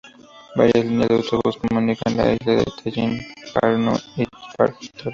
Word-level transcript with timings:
Varias 0.55 0.83
líneas 0.83 1.09
de 1.09 1.15
autobús 1.17 1.57
comunican 1.57 2.17
la 2.17 2.33
isla 2.33 2.55
con 2.55 2.73
Tallin, 2.83 3.19
Pärnu 3.53 3.95
y 4.17 4.25
Tartu. 4.57 4.89